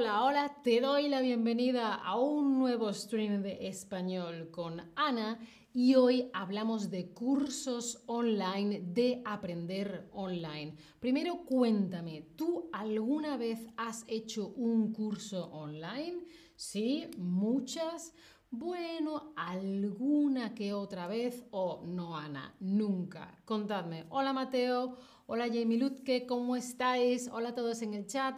[0.00, 5.40] Hola, hola, te doy la bienvenida a un nuevo stream de español con Ana
[5.74, 10.76] y hoy hablamos de cursos online, de aprender online.
[11.00, 16.22] Primero cuéntame, ¿tú alguna vez has hecho un curso online?
[16.54, 18.14] Sí, muchas.
[18.52, 23.36] Bueno, alguna que otra vez o no, Ana, nunca.
[23.44, 24.04] Contadme.
[24.10, 27.28] Hola Mateo, hola Jamie Lutke, ¿cómo estáis?
[27.32, 28.36] Hola a todos en el chat.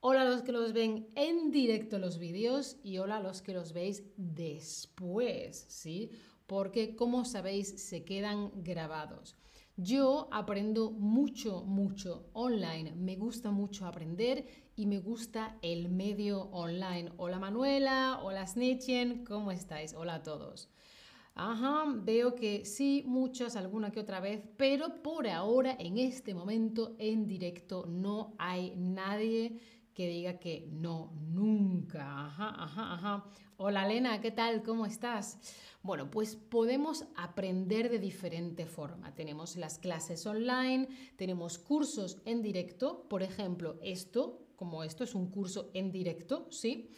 [0.00, 3.52] Hola a los que los ven en directo los vídeos y hola a los que
[3.52, 6.12] los veis después, ¿sí?
[6.46, 9.34] Porque como sabéis se quedan grabados.
[9.76, 12.94] Yo aprendo mucho, mucho online.
[12.94, 17.10] Me gusta mucho aprender y me gusta el medio online.
[17.16, 19.94] Hola Manuela, hola Snitchen, ¿cómo estáis?
[19.94, 20.70] Hola a todos.
[21.34, 26.96] Ajá, veo que sí, muchas, alguna que otra vez, pero por ahora, en este momento,
[26.98, 29.60] en directo, no hay nadie
[29.98, 32.26] que diga que no, nunca.
[32.26, 33.24] Ajá, ajá, ajá.
[33.56, 34.62] Hola Elena, ¿qué tal?
[34.62, 35.40] ¿Cómo estás?
[35.82, 39.12] Bueno, pues podemos aprender de diferente forma.
[39.16, 45.32] Tenemos las clases online, tenemos cursos en directo, por ejemplo, esto, como esto es un
[45.32, 46.92] curso en directo, ¿sí?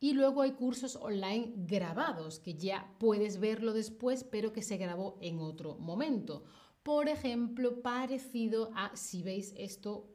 [0.00, 5.18] Y luego hay cursos online grabados, que ya puedes verlo después, pero que se grabó
[5.20, 6.44] en otro momento.
[6.82, 10.14] Por ejemplo, parecido a si veis esto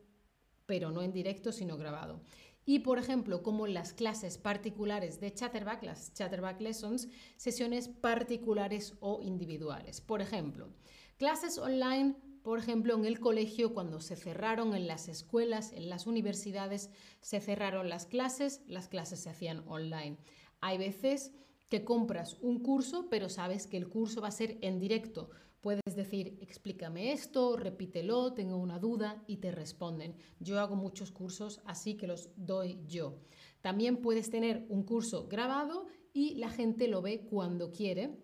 [0.74, 2.20] pero no en directo, sino grabado.
[2.66, 9.22] Y por ejemplo, como las clases particulares de Chatterback, las Chatterback Lessons, sesiones particulares o
[9.22, 10.02] individuales.
[10.02, 10.70] Por ejemplo,
[11.20, 16.08] clases online, por ejemplo, en el colegio, cuando se cerraron en las escuelas, en las
[16.08, 16.90] universidades,
[17.22, 20.18] se cerraron las clases, las clases se hacían online.
[20.60, 21.34] Hay veces
[21.70, 25.30] que compras un curso, pero sabes que el curso va a ser en directo.
[25.64, 30.14] Puedes decir, explícame esto, repítelo, tengo una duda y te responden.
[30.42, 33.22] Yo hago muchos cursos así que los doy yo.
[33.62, 38.20] También puedes tener un curso grabado y la gente lo ve cuando quiere.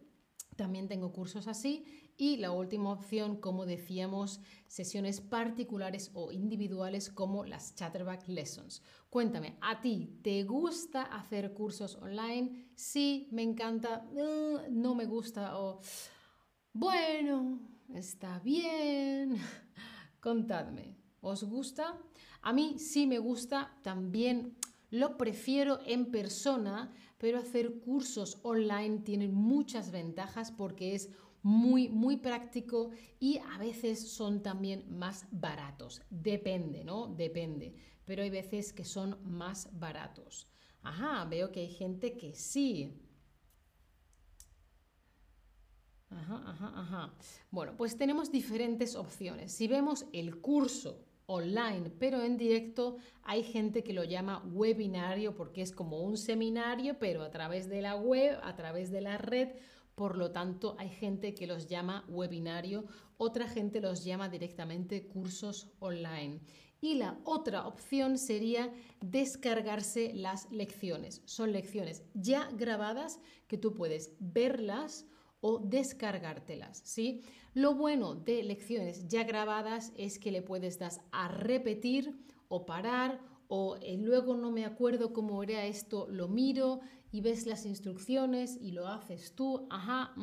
[0.57, 1.85] También tengo cursos así.
[2.17, 8.83] Y la última opción, como decíamos, sesiones particulares o individuales como las Chatterback Lessons.
[9.09, 12.67] Cuéntame, ¿a ti te gusta hacer cursos online?
[12.75, 15.79] Sí, me encanta, uh, no me gusta o
[16.79, 17.59] bueno,
[17.93, 19.37] está bien.
[20.21, 21.97] Contadme, ¿os gusta?
[22.41, 24.55] A mí sí me gusta, también
[24.89, 31.09] lo prefiero en persona, pero hacer cursos online tiene muchas ventajas porque es
[31.43, 36.01] muy, muy práctico y a veces son también más baratos.
[36.09, 37.07] Depende, ¿no?
[37.07, 37.75] Depende.
[38.05, 40.47] Pero hay veces que son más baratos.
[40.81, 43.08] Ajá, veo que hay gente que sí.
[46.09, 47.13] Ajá, ajá, ajá.
[47.51, 49.51] Bueno, pues tenemos diferentes opciones.
[49.51, 55.61] Si vemos el curso online, pero en directo, hay gente que lo llama webinario porque
[55.61, 59.49] es como un seminario, pero a través de la web, a través de la red.
[59.93, 62.85] Por lo tanto, hay gente que los llama webinario,
[63.17, 66.39] otra gente los llama directamente cursos online.
[66.81, 71.21] Y la otra opción sería descargarse las lecciones.
[71.25, 75.05] Son lecciones ya grabadas que tú puedes verlas
[75.41, 77.21] o descargártelas, ¿sí?
[77.53, 82.15] Lo bueno de lecciones ya grabadas es que le puedes dar a repetir
[82.47, 87.47] o parar o eh, luego no me acuerdo cómo era esto, lo miro y ves
[87.47, 90.13] las instrucciones y lo haces tú, ajá,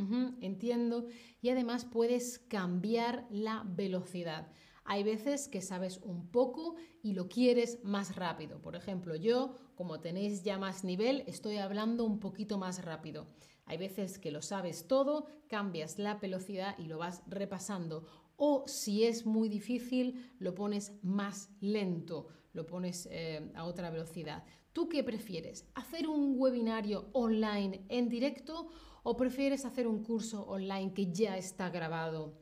[0.41, 1.07] entiendo,
[1.43, 4.53] y además puedes cambiar la velocidad.
[4.85, 8.63] Hay veces que sabes un poco y lo quieres más rápido.
[8.63, 13.27] Por ejemplo, yo, como tenéis ya más nivel, estoy hablando un poquito más rápido.
[13.67, 18.07] Hay veces que lo sabes todo, cambias la velocidad y lo vas repasando.
[18.37, 24.45] O si es muy difícil, lo pones más lento, lo pones eh, a otra velocidad.
[24.73, 25.69] ¿Tú qué prefieres?
[25.75, 28.69] ¿Hacer un webinario online en directo
[29.03, 32.39] o prefieres hacer un curso online que ya está grabado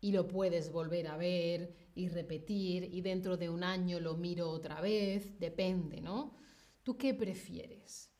[0.00, 4.50] y lo puedes volver a ver y repetir y dentro de un año lo miro
[4.50, 5.38] otra vez?
[5.38, 6.36] Depende, ¿no?
[6.82, 8.11] ¿Tú qué prefieres?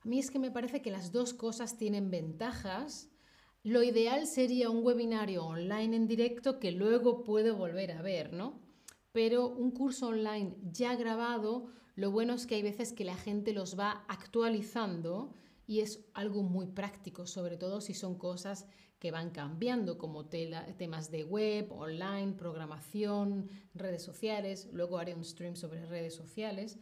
[0.00, 3.10] A mí es que me parece que las dos cosas tienen ventajas.
[3.62, 8.60] Lo ideal sería un webinario online en directo que luego puedo volver a ver, ¿no?
[9.12, 13.52] Pero un curso online ya grabado, lo bueno es que hay veces que la gente
[13.52, 15.34] los va actualizando
[15.66, 18.66] y es algo muy práctico, sobre todo si son cosas
[19.00, 24.68] que van cambiando, como temas de web, online, programación, redes sociales.
[24.72, 26.78] Luego haré un stream sobre redes sociales.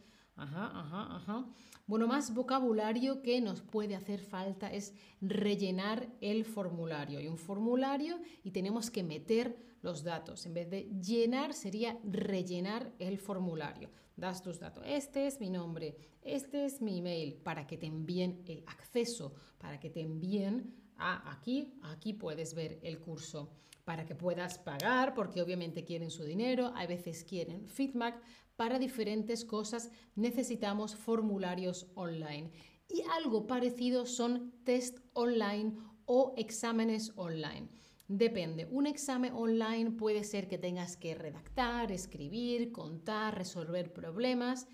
[1.87, 7.19] Bueno, más vocabulario que nos puede hacer falta es rellenar el formulario.
[7.19, 10.45] Hay un formulario y tenemos que meter los datos.
[10.45, 13.89] En vez de llenar sería rellenar el formulario.
[14.15, 14.83] Das tus datos.
[14.85, 19.79] Este es mi nombre, este es mi email, para que te envíen el acceso, para
[19.79, 23.51] que te envíen a aquí, aquí puedes ver el curso
[23.85, 28.21] para que puedas pagar, porque obviamente quieren su dinero, a veces quieren feedback.
[28.57, 32.51] Para diferentes cosas necesitamos formularios online.
[32.89, 37.69] Y algo parecido son test online o exámenes online.
[38.07, 38.65] Depende.
[38.71, 44.67] Un examen online puede ser que tengas que redactar, escribir, contar, resolver problemas.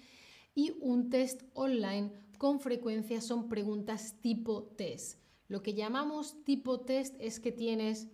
[0.55, 5.19] Y un test online con frecuencia son preguntas tipo test.
[5.47, 8.07] Lo que llamamos tipo test es que tienes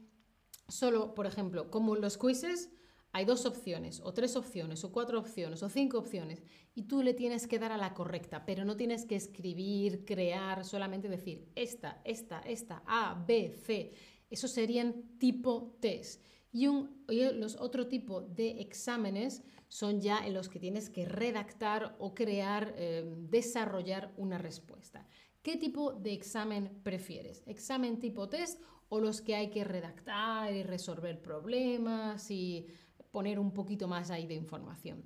[0.68, 2.72] solo, por ejemplo, como los quizzes,
[3.12, 6.44] hay dos opciones, o tres opciones, o cuatro opciones, o cinco opciones,
[6.76, 10.64] y tú le tienes que dar a la correcta, pero no tienes que escribir, crear,
[10.64, 13.94] solamente decir esta, esta, esta, A, B, C.
[14.30, 16.24] Esos serían tipo test.
[16.52, 21.96] Y, un, los otro tipo de exámenes son ya en los que tienes que redactar
[22.00, 25.08] o crear, eh, desarrollar una respuesta.
[25.42, 27.44] ¿Qué tipo de examen prefieres?
[27.48, 32.68] ¿Examen tipo test o los que hay que redactar y resolver problemas y
[33.12, 35.04] poner un poquito más ahí de información?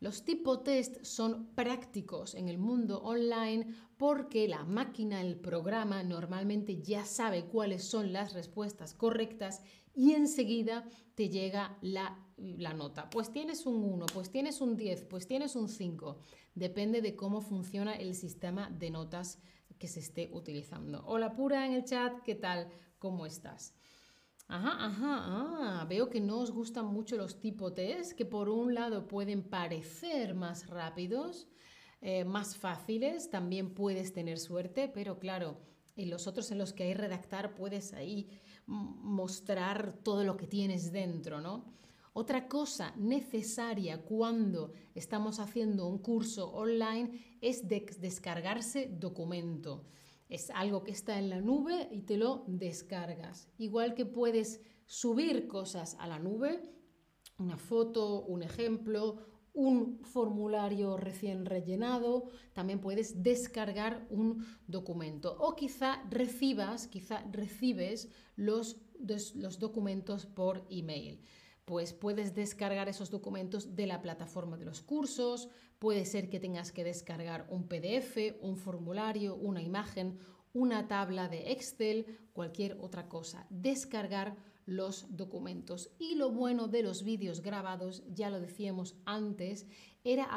[0.00, 6.82] Los tipo test son prácticos en el mundo online porque la máquina, el programa, normalmente
[6.82, 9.62] ya sabe cuáles son las respuestas correctas
[9.94, 12.18] y enseguida te llega la,
[12.74, 13.08] nota.
[13.08, 16.18] Pues tienes un 1, pues tienes un 10, pues tienes un 5.
[16.54, 19.38] Depende de cómo funciona el sistema de notas
[19.78, 21.02] que se esté utilizando.
[21.06, 22.68] Hola Pura en el chat, ¿qué tal?
[22.98, 23.74] ¿Cómo estás?
[24.48, 25.14] Ajá, ajá,
[25.80, 29.42] ah, veo que no os gustan mucho los tipo test, que por un lado pueden
[29.42, 31.48] parecer más rápidos,
[32.02, 35.56] eh, más fáciles, también puedes tener suerte, pero claro,
[35.96, 38.28] en los otros en los que hay redactar puedes ahí
[38.66, 41.64] mostrar todo lo que tienes dentro, ¿no?
[42.12, 49.86] Otra cosa necesaria cuando estamos haciendo un curso online es descargarse documento.
[50.28, 53.48] Es algo que está en la nube y te lo descargas.
[53.58, 56.60] Igual que puedes subir cosas a la nube,
[57.38, 59.18] una foto, un ejemplo,
[59.52, 68.80] un formulario recién rellenado, también puedes descargar un documento o quizá recibas, quizá recibes los,
[68.98, 71.20] los documentos por email
[71.64, 76.72] pues puedes descargar esos documentos de la plataforma de los cursos, puede ser que tengas
[76.72, 80.18] que descargar un PDF, un formulario, una imagen,
[80.52, 83.46] una tabla de Excel, cualquier otra cosa.
[83.50, 85.90] Descargar los documentos.
[85.98, 89.66] Y lo bueno de los vídeos grabados, ya lo decíamos antes,
[90.04, 90.28] era,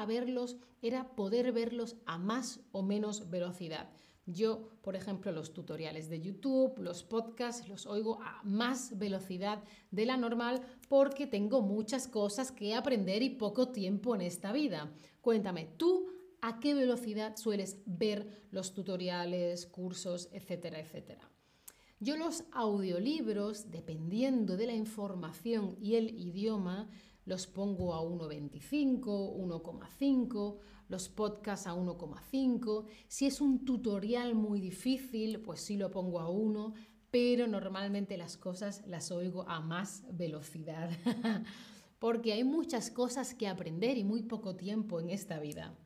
[0.81, 3.89] era poder verlos a más o menos velocidad.
[4.29, 10.05] Yo, por ejemplo, los tutoriales de YouTube, los podcasts, los oigo a más velocidad de
[10.05, 14.91] la normal porque tengo muchas cosas que aprender y poco tiempo en esta vida.
[15.21, 16.09] Cuéntame, ¿tú
[16.41, 21.31] a qué velocidad sueles ver los tutoriales, cursos, etcétera, etcétera?
[22.01, 26.89] Yo los audiolibros, dependiendo de la información y el idioma,
[27.27, 30.57] los pongo a 1.25, 1,5
[30.87, 32.85] los podcasts a 1,5.
[33.07, 36.73] Si es un tutorial muy difícil, pues sí lo pongo a 1,
[37.11, 40.89] pero normalmente las cosas las oigo a más velocidad.
[41.99, 45.77] Porque hay muchas cosas que aprender y muy poco tiempo en esta vida.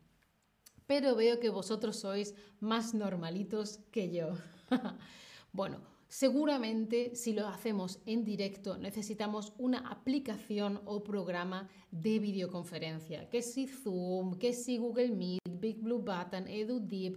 [0.85, 4.33] Pero veo que vosotros sois más normalitos que yo.
[5.53, 5.79] bueno,
[6.11, 13.65] Seguramente si lo hacemos en directo necesitamos una aplicación o programa de videoconferencia, que si
[13.65, 17.15] Zoom, que si Google Meet, Big Blue Button, EduDeep,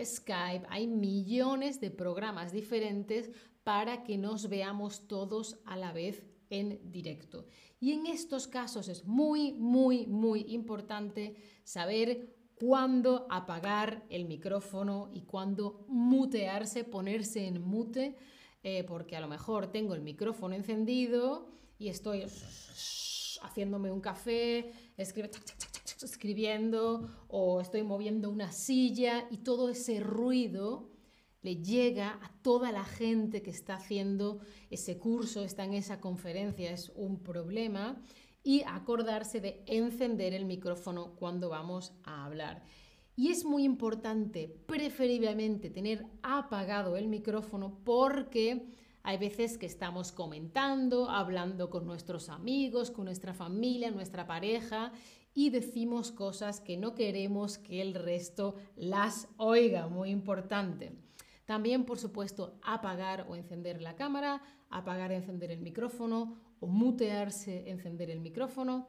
[0.00, 3.32] Skype, hay millones de programas diferentes
[3.64, 7.48] para que nos veamos todos a la vez en directo.
[7.80, 11.34] Y en estos casos es muy, muy, muy importante
[11.64, 18.14] saber cuándo apagar el micrófono y cuándo mutearse, ponerse en mute
[18.62, 21.48] eh, porque a lo mejor tengo el micrófono encendido
[21.78, 22.24] y estoy
[23.42, 24.72] haciéndome un café,
[26.02, 30.90] escribiendo o estoy moviendo una silla y todo ese ruido
[31.42, 36.72] le llega a toda la gente que está haciendo ese curso, está en esa conferencia,
[36.72, 38.02] es un problema
[38.42, 42.64] y acordarse de encender el micrófono cuando vamos a hablar.
[43.18, 48.68] Y es muy importante, preferiblemente, tener apagado el micrófono porque
[49.02, 54.92] hay veces que estamos comentando, hablando con nuestros amigos, con nuestra familia, nuestra pareja
[55.32, 60.92] y decimos cosas que no queremos que el resto las oiga, muy importante.
[61.46, 67.70] También, por supuesto, apagar o encender la cámara, apagar y encender el micrófono o mutearse,
[67.70, 68.88] encender el micrófono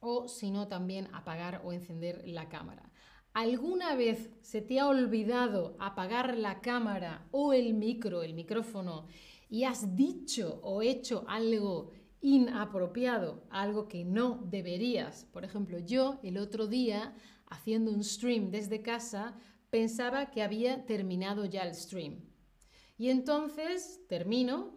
[0.00, 2.90] o si no también apagar o encender la cámara.
[3.32, 9.06] ¿Alguna vez se te ha olvidado apagar la cámara o el micro, el micrófono,
[9.48, 15.26] y has dicho o hecho algo inapropiado, algo que no deberías?
[15.26, 17.14] Por ejemplo, yo el otro día,
[17.46, 19.36] haciendo un stream desde casa,
[19.70, 22.28] pensaba que había terminado ya el stream.
[22.98, 24.76] Y entonces termino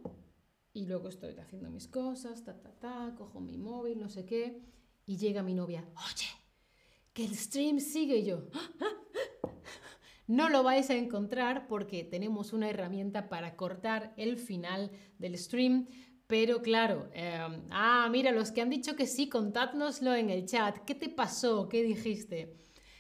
[0.74, 4.62] y luego estoy haciendo mis cosas, ta, ta, ta, cojo mi móvil, no sé qué,
[5.06, 6.28] y llega mi novia, oye,
[7.14, 8.44] que el stream sigue yo.
[10.26, 15.88] No lo vais a encontrar porque tenemos una herramienta para cortar el final del stream.
[16.28, 20.78] Pero claro, em, ah, mira, los que han dicho que sí, contádnoslo en el chat.
[20.86, 21.68] ¿Qué te pasó?
[21.68, 22.56] ¿Qué dijiste?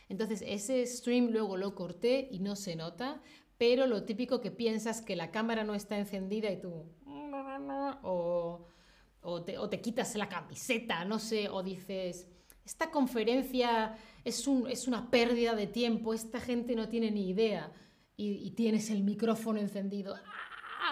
[0.10, 3.22] Entonces, ese stream luego lo corté y no se nota,
[3.58, 6.86] pero lo típico que piensas que la cámara no está encendida y tú...
[8.04, 8.68] O,
[9.22, 12.28] o, te, o te quitas la camiseta, no sé, o dices,
[12.66, 17.72] esta conferencia es, un, es una pérdida de tiempo, esta gente no tiene ni idea.
[18.16, 20.16] Y, tienes el micrófono encendido.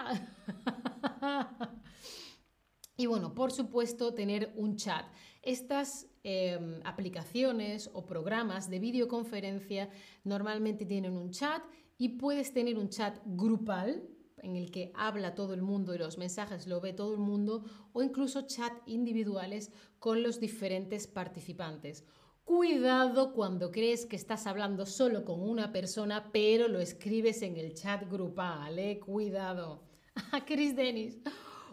[2.96, 5.06] y bueno, por supuesto, tener un chat.
[5.40, 9.88] Estas em, aplicaciones o programas de videoconferencia
[10.24, 11.62] normalmente tienen un chat
[11.96, 14.02] y puedes tener un chat grupal
[14.42, 17.64] en el que habla todo el mundo y los mensajes lo ve todo el mundo
[17.92, 22.04] o incluso chat individuales con los diferentes participantes.
[22.44, 27.72] Cuidado cuando crees que estás hablando solo con una persona, pero lo escribes en el
[27.74, 29.00] chat grupal, ¿eh?
[29.00, 29.90] Cuidado.
[30.30, 31.18] Ah, Chris Dennis,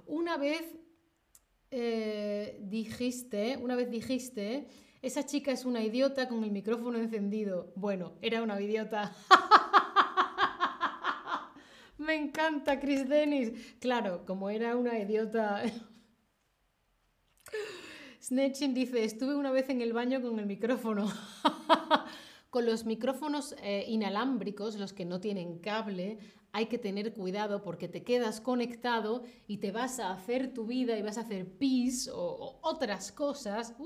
[0.06, 0.64] una vez
[1.72, 4.70] eh, dijiste, una vez dijiste,
[5.02, 7.74] esa chica es una idiota con el micrófono encendido.
[7.76, 9.14] Bueno, era una idiota.
[12.10, 13.52] Me encanta Chris Dennis.
[13.80, 15.62] Claro, como era una idiota
[18.20, 21.08] Snetching dice, estuve una vez en el baño con el micrófono.
[22.50, 26.18] con los micrófonos eh, inalámbricos, los que no tienen cable,
[26.52, 30.98] hay que tener cuidado porque te quedas conectado y te vas a hacer tu vida
[30.98, 33.76] y vas a hacer pis o, otras cosas.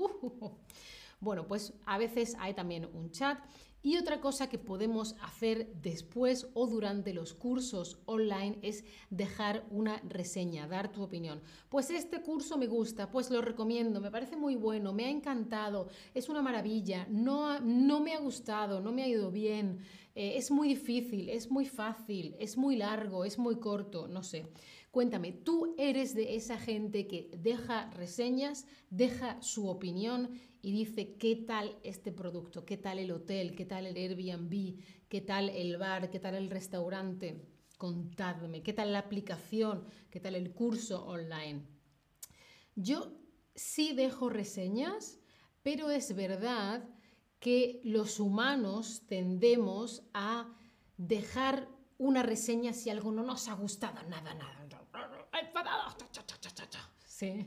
[1.20, 3.38] Bueno, pues a veces hay también un chat
[3.84, 10.00] y otra cosa que podemos hacer después o durante los cursos online es dejar una
[10.08, 11.42] reseña, dar tu opinión.
[11.68, 15.88] Pues este curso me gusta, pues lo recomiendo, me parece muy bueno, me ha encantado,
[16.14, 19.80] es una maravilla, no, no me ha gustado, no me ha ido bien,
[20.14, 24.46] eh, es muy difícil, es muy fácil, es muy largo, es muy corto, no sé.
[24.94, 31.34] Cuéntame, ¿tú eres de esa gente que deja reseñas, deja su opinión y dice qué
[31.34, 36.12] tal este producto, qué tal el hotel, qué tal el Airbnb, qué tal el bar,
[36.12, 37.44] qué tal el restaurante?
[37.76, 41.66] Contadme, qué tal la aplicación, qué tal el curso online.
[42.76, 43.18] Yo
[43.52, 45.18] sí dejo reseñas,
[45.64, 46.88] pero es verdad
[47.40, 50.54] que los humanos tendemos a
[50.96, 54.63] dejar una reseña si algo no nos ha gustado, nada, nada,
[57.06, 57.46] Sí.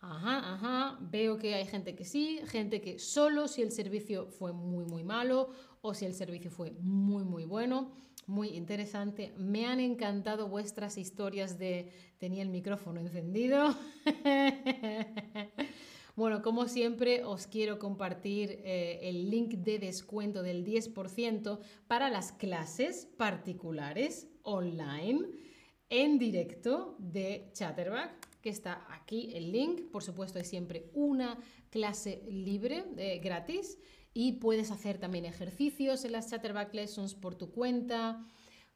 [0.00, 0.98] Ajá, ajá.
[1.00, 5.02] Veo que hay gente que sí, gente que solo si el servicio fue muy, muy
[5.02, 5.50] malo
[5.80, 7.92] o si el servicio fue muy, muy bueno.
[8.26, 9.32] Muy interesante.
[9.36, 13.74] Me han encantado vuestras historias de tenía el micrófono encendido.
[16.16, 22.32] bueno, como siempre, os quiero compartir eh, el link de descuento del 10% para las
[22.32, 25.26] clases particulares online
[25.88, 29.90] en directo de Chatterback, que está aquí el link.
[29.90, 31.38] Por supuesto, es siempre una
[31.70, 33.78] clase libre, eh, gratis,
[34.14, 38.24] y puedes hacer también ejercicios en las Chatterback Lessons por tu cuenta.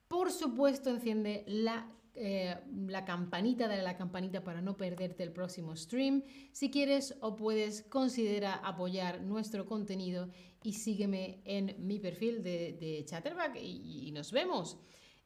[0.06, 2.56] Por supuesto, enciende la, eh,
[2.88, 6.24] la campanita, dale la campanita para no perderte el próximo stream.
[6.52, 10.28] Si quieres o puedes, considera apoyar nuestro contenido
[10.62, 14.78] y sígueme en mi perfil de, Chatterback y nos vemos.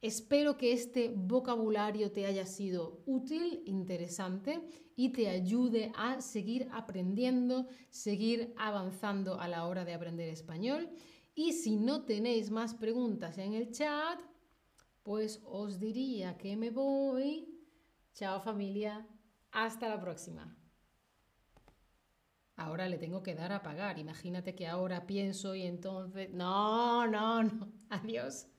[0.04, 4.60] Espero que este vocabulario te haya sido útil, interesante
[4.96, 10.90] y te ayude a seguir aprendiendo, seguir avanzando a la hora de aprender español.
[11.34, 14.20] Y si no tenéis más preguntas en el chat,
[15.02, 17.48] pues os diría que me voy.
[18.12, 19.08] Chao familia,
[19.52, 20.54] hasta la próxima.
[22.56, 23.98] Ahora le tengo que dar a pagar.
[23.98, 26.28] Imagínate que ahora pienso y entonces...
[26.30, 27.72] No, no, no.
[27.88, 28.48] Adiós.